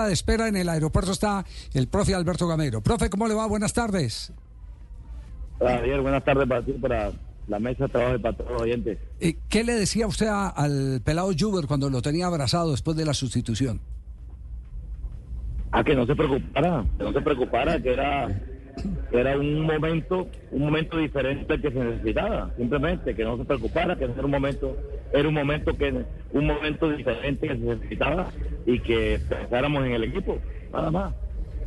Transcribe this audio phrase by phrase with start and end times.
[0.00, 1.44] sala de espera en el aeropuerto está
[1.74, 2.80] el profe Alberto Gamero.
[2.80, 3.46] Profe, ¿cómo le va?
[3.46, 4.32] Buenas tardes.
[5.58, 7.12] Javier, buenas tardes para ti, para
[7.48, 8.98] la mesa de trabajo y para todos los oyentes.
[9.20, 13.04] Eh, ¿Qué le decía usted a- al pelado Juber cuando lo tenía abrazado después de
[13.04, 13.80] la sustitución?
[15.72, 18.28] A que no se preocupara, que no se preocupara, que era,
[19.12, 24.04] era un momento, un momento diferente que se necesitaba, simplemente, que no se preocupara, que
[24.04, 24.76] era un momento,
[25.12, 28.30] era un momento que, un momento diferente que se necesitaba
[28.66, 30.38] y que pensáramos en el equipo,
[30.72, 31.14] nada más.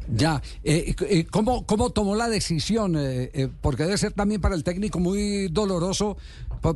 [0.08, 0.94] Ya, eh,
[1.32, 2.96] ¿cómo, ¿cómo tomó la decisión?
[2.98, 6.18] Eh, eh, porque debe ser también para el técnico muy doloroso,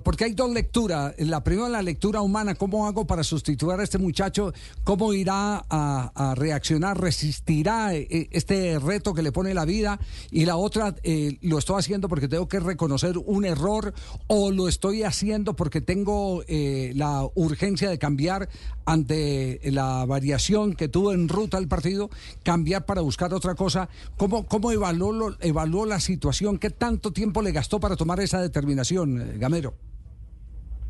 [0.04, 1.16] porque hay dos lecturas.
[1.20, 4.54] La primera, la lectura humana, ¿cómo hago para sustituir a este muchacho?
[4.84, 7.00] ¿Cómo irá a, reaccionar?
[7.00, 10.00] ¿Resistirá eh, eh, este reto que le pone la vida?
[10.32, 13.94] Y la otra, eh, ¿lo estoy haciendo porque tengo que reconocer un error
[14.28, 18.50] o lo estoy haciendo porque tengo eh, la urgencia de cambiar
[18.86, 22.10] ante la variación que tuvo en ruta el partido,
[22.44, 23.90] cambiar para buscar otra cosa.
[24.18, 26.58] ¿Cómo, cómo evaluó, evaluó la situación?
[26.58, 29.74] ¿Qué tanto tiempo le gastó para tomar esa determinación, eh, Gamero?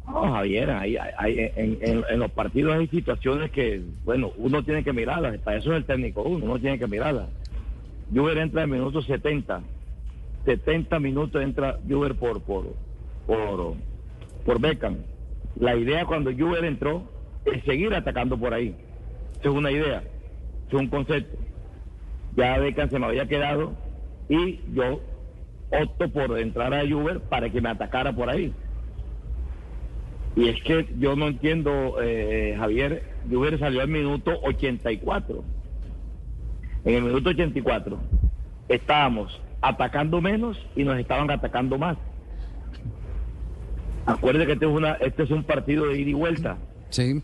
[0.08, 4.84] No, Javier, hay, hay- en, en- en los partidos hay situaciones que, bueno, uno tiene
[4.84, 7.28] que mirarlas, para eso es el técnico uno, uno tiene que mirarlas.
[8.14, 9.62] Juber entra en minuto 70,
[10.46, 12.74] 70 minutos entra Juber por, por,
[13.26, 13.76] por,
[14.46, 14.98] por Beckham.
[15.60, 17.04] La idea cuando Juber entró
[17.44, 18.76] es seguir atacando por ahí.
[19.42, 20.04] Es una idea,
[20.70, 21.38] es un concepto.
[22.38, 23.74] Ya Beckham se me había quedado
[24.30, 25.02] y yo
[25.70, 28.54] opto por entrar a Juber para que me atacara por ahí.
[30.38, 35.44] Y es que yo no entiendo, eh, Javier, Juber salió al minuto 84.
[36.86, 37.98] En el minuto 84
[38.70, 41.98] estábamos atacando menos y nos estaban atacando más.
[44.06, 46.58] Acuérdate que este es, una, este es un partido de ida y vuelta.
[46.92, 47.24] Sí.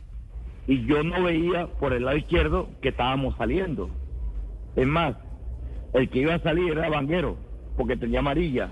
[0.65, 3.91] Y yo no veía por el lado izquierdo que estábamos saliendo.
[4.75, 5.15] Es más,
[5.93, 7.37] el que iba a salir era Vanguero,
[7.77, 8.71] porque tenía amarilla.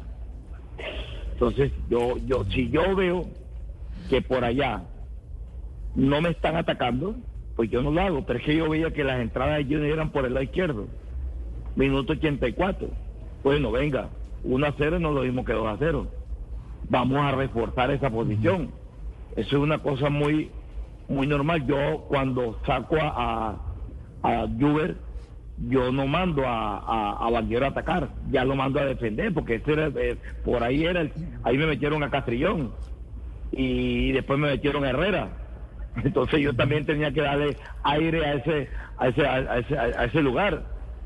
[1.34, 3.28] Entonces, yo, yo, si yo veo
[4.12, 4.90] que por allá
[5.96, 7.16] no me están atacando,
[7.56, 8.26] pues yo no lo hago.
[8.26, 10.90] Pero es que yo veía que las entradas de Junior eran por el lado izquierdo.
[11.76, 12.90] Minuto 84.
[13.42, 14.12] Bueno, venga,
[14.44, 16.12] 1 a 0 no lo mismo que 2 a 0.
[16.90, 18.76] Vamos a reforzar esa posición.
[19.38, 20.52] Eso es una cosa muy,
[21.08, 21.66] muy normal.
[21.66, 23.62] Yo cuando saco a,
[24.22, 24.98] a, a Juber,
[25.56, 29.72] yo no mando a, a, a a atacar, ya lo mando a defender, porque ese
[29.72, 32.74] era, eh, por ahí era, el- ahí me metieron a Castrillón
[33.52, 35.30] y después me metieron a Herrera.
[36.04, 40.22] Entonces yo también tenía que darle aire a ese, a ese, a ese, a ese
[40.22, 40.64] lugar.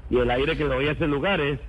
[0.09, 1.59] Y el aire que le doy a ese lugar es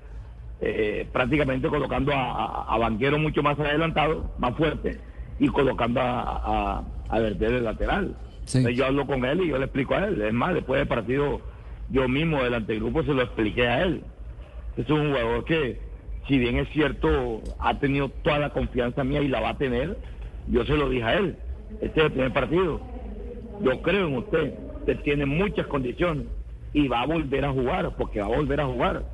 [0.61, 4.99] eh, prácticamente colocando a, Banquero mucho más adelantado, más fuerte,
[5.39, 8.17] y colocando a, a, Verter de lateral.
[8.45, 8.59] Sí.
[8.59, 10.21] Entonces yo hablo con él y yo le explico a él.
[10.23, 11.41] Es más, después del partido,
[11.91, 14.03] yo mismo delante del grupo se lo expliqué a él.
[14.77, 15.81] Es un jugador que,
[16.29, 19.97] si bien es cierto, ha tenido toda la confianza mía y la va a tener,
[20.49, 21.37] yo se lo dije a él.
[21.81, 22.81] Este es el primer partido.
[23.63, 24.55] Yo creo en usted.
[24.81, 26.27] Usted tiene muchas condiciones
[26.73, 29.05] y va a volver a jugar, porque va a volver a jugar.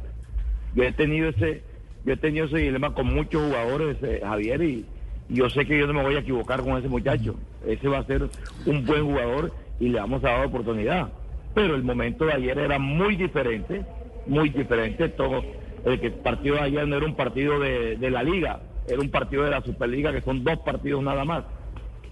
[0.75, 1.63] Yo he tenido ese,
[2.05, 4.85] yo he tenido ese dilema con muchos jugadores, eh, Javier, y,
[5.29, 7.37] yo sé que yo no me voy a equivocar con ese muchacho.
[7.67, 8.29] Ese va a ser
[8.67, 11.11] un buen jugador y le vamos a dar oportunidad.
[11.55, 13.83] Pero el momento de ayer era muy diferente,
[14.27, 15.09] muy diferente.
[15.09, 15.43] Todo,
[15.87, 19.45] el que partido de ayer no era un partido de la liga, era un partido
[19.45, 21.45] de la Superliga, que son dos partidos nada más.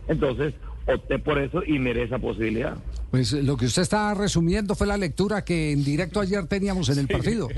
[0.09, 0.55] Entonces,
[0.87, 2.77] opté por eso y miré esa posibilidad.
[3.11, 6.99] Pues lo que usted está resumiendo fue la lectura que en directo ayer teníamos en
[6.99, 7.49] el partido.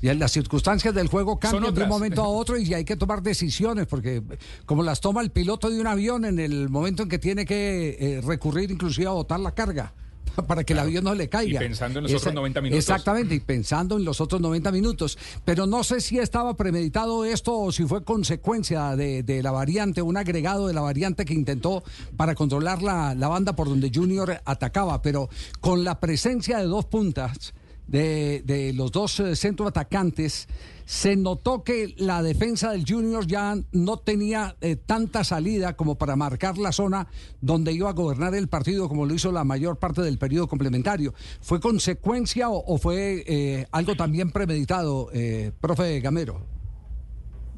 [0.00, 2.96] Y en las circunstancias del juego cambian de un momento a otro y hay que
[2.96, 4.22] tomar decisiones, porque
[4.64, 7.96] como las toma el piloto de un avión en el momento en que tiene que
[7.98, 9.92] eh, recurrir inclusive a botar la carga
[10.46, 11.60] para que el avión no le caiga.
[11.62, 12.78] Y pensando en los otros 90 minutos.
[12.78, 15.18] Exactamente, y pensando en los otros 90 minutos.
[15.44, 20.02] Pero no sé si estaba premeditado esto o si fue consecuencia de, de la variante,
[20.02, 21.82] un agregado de la variante que intentó
[22.16, 25.02] para controlar la, la banda por donde Junior atacaba.
[25.02, 25.28] Pero
[25.60, 27.54] con la presencia de dos puntas
[27.92, 30.48] de, de los dos eh, centro atacantes,
[30.84, 36.16] se notó que la defensa del Junior ya no tenía eh, tanta salida como para
[36.16, 37.06] marcar la zona
[37.40, 41.12] donde iba a gobernar el partido como lo hizo la mayor parte del periodo complementario.
[41.40, 46.46] ¿Fue consecuencia o, fue eh, algo también premeditado, eh, profe Gamero?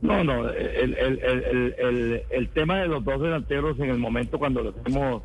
[0.03, 1.19] No, no, el, el,
[1.79, 5.23] el, el, tema de los dos delanteros en el momento cuando lo hacemos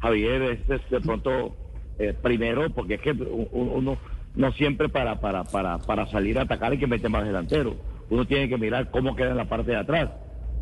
[0.00, 1.54] Javier es, de pronto
[1.98, 3.98] eh, primero, porque es que uno
[4.34, 7.76] no siempre para, para, para, para salir a atacar hay que meter más delantero.
[8.10, 10.10] Uno tiene que mirar cómo queda en la parte de atrás.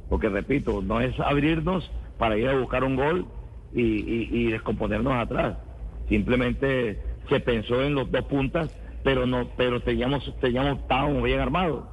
[0.09, 3.27] Porque repito, no es abrirnos para ir a buscar un gol
[3.73, 5.57] y, y, y descomponernos atrás.
[6.09, 11.85] Simplemente se pensó en los dos puntas, pero no, pero teníamos, teníamos, estábamos bien armados,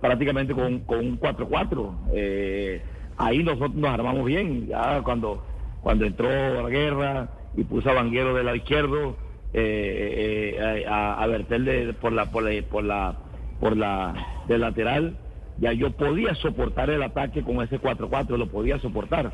[0.00, 1.92] prácticamente con, con un 4-4.
[2.12, 2.82] Eh,
[3.16, 5.44] ahí nosotros nos armamos bien, ya cuando,
[5.82, 6.28] cuando entró
[6.62, 9.16] la guerra y puso a Vanguero del lado izquierdo,
[9.52, 13.16] eh, eh, a, a Bertel por la, por la, por la,
[13.60, 15.16] por la, de lateral,
[15.58, 19.32] ya yo podía soportar el ataque con ese 4-4, lo podía soportar.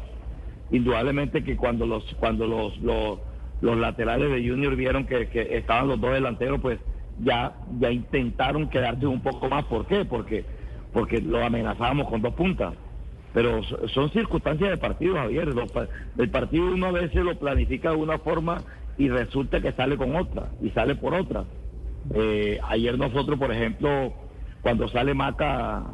[0.71, 3.19] Indudablemente que cuando los, cuando los, los,
[3.61, 6.79] los laterales de Junior vieron que, que, estaban los dos delanteros, pues
[7.21, 9.65] ya, ya intentaron quedarse un poco más.
[9.65, 10.05] ¿Por qué?
[10.05, 10.45] Porque,
[10.93, 12.75] porque lo amenazábamos con dos puntas.
[13.35, 15.49] Pero son circunstancias de partido, Javier.
[16.19, 18.63] El partido uno a veces lo planifica de una forma
[18.99, 21.45] y resulta que sale con otra y sale por otra.
[22.15, 24.13] Eh, ayer nosotros, por ejemplo,
[24.63, 25.85] cuando sale Maca,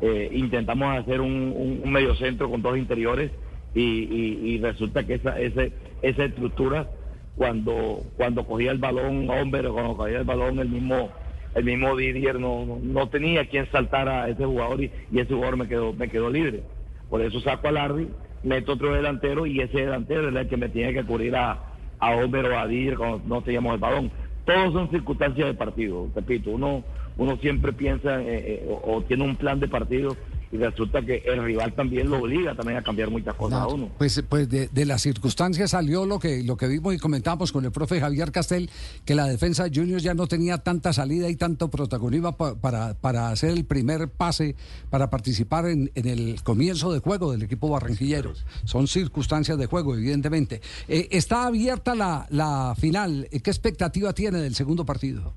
[0.00, 3.30] eh, intentamos hacer un, un, medio centro con dos interiores
[3.74, 5.72] y, resulta que esa, ese,
[6.02, 6.88] esa estructura,
[7.36, 11.10] cuando, cuando cogía el balón hombre, cuando cogía el balón el mismo
[11.54, 15.56] el mismo Didier no, no, tenía quien saltar a ese jugador y, y, ese jugador
[15.56, 16.62] me quedó, me quedó libre.
[17.08, 18.08] Por eso saco a Larry,
[18.42, 21.58] meto otro delantero y ese delantero es el que me tiene que cubrir a,
[21.98, 24.10] a Homer o a Dir cuando no teníamos el balón.
[24.44, 26.82] Todos son circunstancias de partido, repito, uno,
[27.18, 30.16] uno siempre piensa eh, eh, o, tiene un plan de partido
[30.50, 33.74] y resulta que el rival también lo obliga también a cambiar muchas cosas no, a
[33.74, 33.90] uno.
[33.98, 37.64] Pues, pues de, de, las circunstancias salió lo que, lo que vimos y comentamos con
[37.64, 38.70] el profe Javier Castel,
[39.04, 42.94] que la defensa de Juniors ya no tenía tanta salida y tanto protagonismo pa, para,
[42.94, 44.56] para hacer el primer pase,
[44.90, 48.32] para participar en, en, el comienzo de juego del equipo barranquillero.
[48.64, 50.62] Son circunstancias de juego, evidentemente.
[50.88, 53.28] Eh, está abierta la, la final.
[53.30, 55.34] ¿Qué expectativa tiene del segundo partido?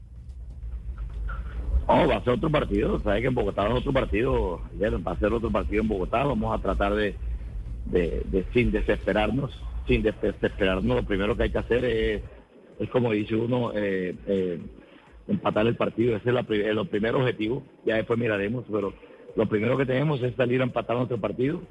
[1.95, 2.99] No, va a ser otro partido.
[2.99, 4.61] Sabes que en Bogotá es otro partido.
[4.81, 6.23] Va a ser otro partido en Bogotá.
[6.23, 7.15] Vamos a tratar de,
[7.85, 9.51] de, sin desesperarnos.
[9.87, 12.21] Sin desesperarnos, lo primero que hay que hacer es,
[12.79, 14.59] es como dice uno, eh, eh,
[15.27, 16.15] empatar el partido.
[16.15, 17.63] Ese es la, el primer objetivo.
[17.85, 18.93] Ya después miraremos, pero
[19.35, 21.61] lo primero que tenemos es salir a empatar nuestro partido.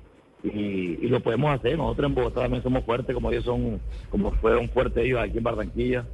[0.43, 1.77] Y, lo podemos hacer.
[1.77, 3.81] Nosotros en Bogotá también somos fuertes, como ellos son,
[4.11, 6.07] como fueron fuertes ellos aquí en Barranquilla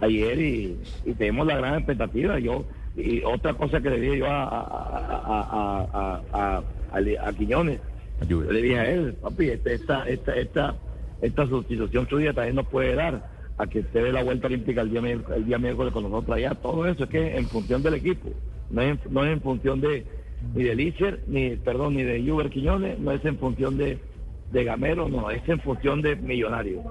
[0.00, 0.76] ayer y
[1.18, 2.38] tenemos la gran expectativa.
[2.38, 2.64] Yo
[2.98, 6.62] y otra cosa que le dije yo a, a, a,
[7.22, 7.80] a Quiñones,
[8.26, 10.74] yo le dije a él, papi, esta, esta, esta,
[11.22, 14.90] esta sustitución suya también nos puede dar a que se dé la vuelta olímpica el
[14.90, 16.54] día, el día miércoles con nosotros allá.
[16.54, 18.30] Todo eso es que en función del equipo,
[18.70, 20.04] no es, no es en función de
[20.54, 23.98] ni de Lícer, ni, perdón, ni de Juber Quiñones, no es en función de,
[24.52, 26.82] de Gamero, no, es en función de Millonario.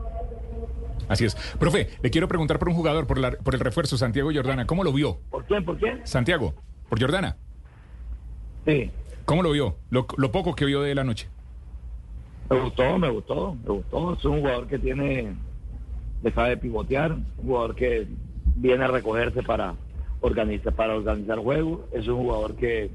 [1.07, 1.35] Así es.
[1.59, 4.65] Profe, le quiero preguntar por un jugador, por, la, por el refuerzo, Santiago Jordana.
[4.65, 5.19] ¿Cómo lo vio?
[5.29, 5.63] ¿Por quién?
[5.63, 6.05] ¿Por quién?
[6.05, 6.53] Santiago,
[6.89, 7.37] por Jordana.
[8.65, 8.91] Sí.
[9.25, 9.75] ¿Cómo lo vio?
[9.89, 11.27] Lo, lo, poco que vio de la noche.
[12.49, 14.13] Me gustó, me gustó, me gustó.
[14.13, 15.35] Es un jugador que tiene,
[16.23, 18.07] le sabe pivotear, un jugador que
[18.55, 19.75] viene a recogerse para
[20.21, 21.81] organizar, para organizar juegos.
[21.93, 22.89] Es un jugador que,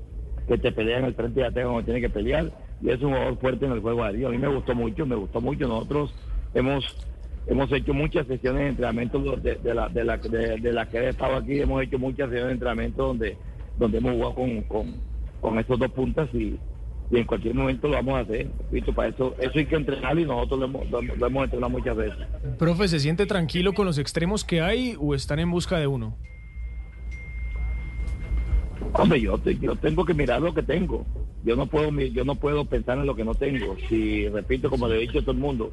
[0.48, 2.50] que te pelea en el frente de ataque como tiene que pelear.
[2.82, 4.28] Y es un jugador fuerte en el juego de Dios.
[4.28, 5.68] A mí me gustó mucho, me gustó mucho.
[5.68, 6.14] Nosotros
[6.54, 6.84] hemos
[7.46, 10.98] hemos hecho muchas sesiones de entrenamiento de, de la, de, la, de, de la que
[10.98, 13.36] he estado aquí, hemos hecho muchas sesiones de entrenamiento donde,
[13.78, 14.94] donde hemos jugado con, con,
[15.40, 16.58] con estos dos puntas y,
[17.10, 18.48] y, en cualquier momento lo vamos a hacer.
[18.70, 18.92] ¿visto?
[18.94, 21.96] Para eso, eso hay que entrenarlo y nosotros lo hemos, lo, lo hemos entrenado muchas
[21.96, 22.26] veces.
[22.58, 26.16] Profe, ¿se siente tranquilo con los extremos que hay o están en busca de uno?
[28.94, 31.06] Hombre, yo, yo tengo que mirar lo que tengo.
[31.44, 33.76] Yo no puedo yo no puedo pensar en lo que no tengo.
[33.88, 35.72] Si repito como le he dicho a todo el mundo,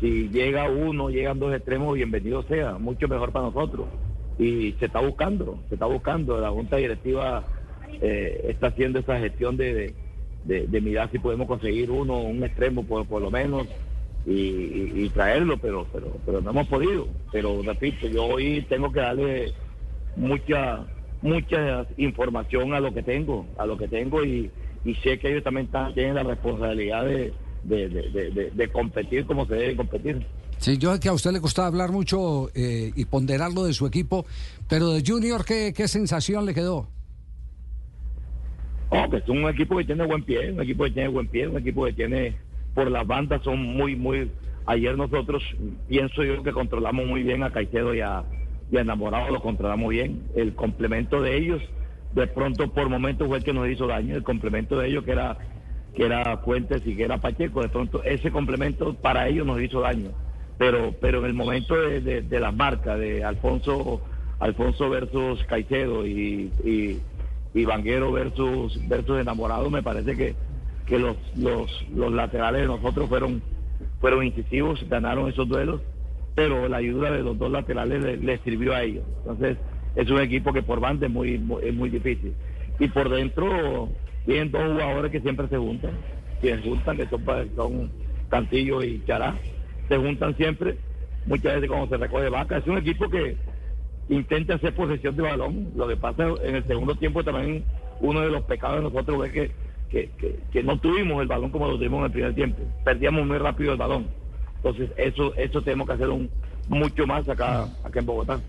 [0.00, 3.86] si llega uno, llegan dos extremos, bienvenido sea, mucho mejor para nosotros.
[4.38, 6.40] Y se está buscando, se está buscando.
[6.40, 7.44] La Junta Directiva
[8.00, 9.94] eh, está haciendo esa gestión de,
[10.44, 13.66] de, mirar si podemos conseguir uno, un extremo por, por lo menos,
[14.24, 17.06] y, traerlo, pero, pero, pero no hemos podido.
[17.30, 19.52] Pero repito, yo hoy tengo que darle
[20.16, 20.86] mucha,
[21.20, 24.50] mucha información a lo que tengo, a lo que tengo, y,
[24.84, 29.26] y sé que ellos también están, tienen la responsabilidad de de, de, de, de, competir
[29.26, 30.26] como se debe competir.
[30.58, 33.86] Sí, yo sé que a usted le gustaba hablar mucho eh, y ponderarlo de su
[33.86, 34.26] equipo,
[34.68, 36.88] pero de Junior, ¿qué, qué sensación le quedó?
[38.90, 41.46] Oh, que es un equipo que tiene buen pie, un equipo que tiene buen pie,
[41.46, 42.36] un equipo que tiene,
[42.74, 44.30] por las bandas son muy, muy...
[44.66, 45.42] Ayer nosotros,
[45.88, 48.24] pienso yo que controlamos muy bien a Caicedo y a,
[48.70, 50.22] y a Enamorado, lo controlamos bien.
[50.34, 51.62] El complemento de ellos,
[52.14, 55.12] de pronto por momentos fue el que nos hizo daño, el complemento de ellos que
[55.12, 55.38] era
[55.94, 59.80] que era Fuentes y que era Pacheco, de pronto ese complemento para ellos nos hizo
[59.80, 60.10] daño.
[60.58, 64.02] Pero, pero en el momento de, las marcas de Alfonso,
[64.40, 67.00] Alfonso versus Caicedo y, y,
[67.54, 70.34] y Vanguero versus, versus Enamorado, me parece que,
[70.86, 73.42] que los, los, los laterales de nosotros fueron,
[74.00, 75.80] fueron incisivos, ganaron esos duelos
[76.34, 79.04] pero la ayuda de los dos laterales le, le sirvió a ellos.
[79.18, 79.58] Entonces,
[79.96, 82.34] es un equipo que por banda es muy- es muy difícil.
[82.78, 83.90] Y por dentro
[84.26, 85.92] tienen dos jugadores que siempre se juntan,
[86.40, 87.24] que se juntan, que son,
[87.56, 87.90] son
[88.28, 89.38] Cantillo y Chará,
[89.88, 90.76] se juntan siempre,
[91.26, 92.58] muchas veces cuando se recoge vaca.
[92.58, 93.36] Es un equipo que
[94.08, 95.72] intenta hacer posesión de balón.
[95.76, 97.64] Lo que pasa en el segundo tiempo también
[98.00, 99.50] uno de los pecados de nosotros es que,
[99.90, 102.62] que, que- que no tuvimos el balón como lo tuvimos en el primer tiempo.
[102.84, 104.08] Perdíamos muy rápido el balón.
[104.56, 106.30] Entonces eso eso tenemos que hacer un,
[106.68, 108.40] mucho más acá, acá en Bogotá.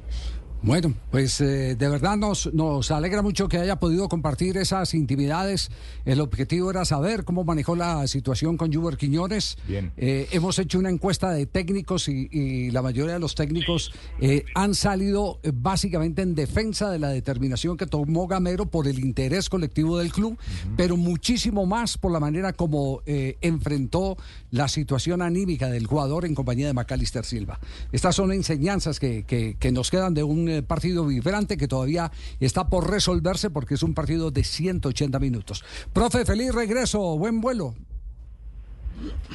[0.63, 5.72] Bueno, pues eh, de verdad nos, nos alegra mucho que haya podido compartir esas intimidades.
[6.06, 9.58] El objetivo era saber cómo manejó la situación con Juber Quiñones.
[9.68, 9.91] Bien.
[9.98, 14.44] Eh, hemos hecho una encuesta de técnicos y, y la mayoría de los técnicos eh,
[14.53, 19.50] han salido eh, básicamente en defensa de la determinación que tomó Gamero por el interés
[19.50, 20.38] colectivo del club,
[20.77, 24.15] pero muchísimo más por la manera como eh, enfrentó
[24.51, 27.60] la situación anímica del jugador en compañía de Macalister Silva.
[27.91, 32.12] Estas son enseñanzas que, que- que nos quedan de un eh, partido vibrante que todavía
[32.39, 35.63] está por resolverse porque es un partido de 180 minutos.
[35.93, 37.74] Profe, feliz regreso, buen vuelo.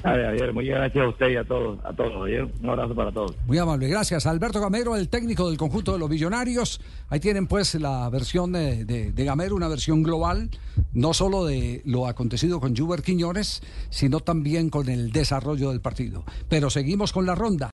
[0.02, 2.12] Javier, muchas gracias a usted y a todos, a todos.
[2.12, 2.48] Javier.
[2.62, 3.34] Un abrazo para todos.
[3.46, 4.24] Muy amable, gracias.
[4.26, 6.80] Alberto Gamero, el técnico del conjunto de los millonarios.
[7.08, 10.50] Ahí tienen pues la versión de, de- de Gamero, una versión global,
[10.92, 16.22] no solo de lo acontecido con Juber Quiñones, sino también con el desarrollo del partido.
[16.48, 17.64] Pero seguimos con la ronda.